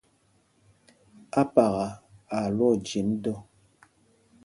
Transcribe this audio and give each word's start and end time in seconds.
́Ápaka 1.41 1.85
a 2.35 2.37
lwɔɔ 2.55 2.71
nɛ 2.73 2.75
ɛjem 2.83 3.09
dɔ. 3.23 3.33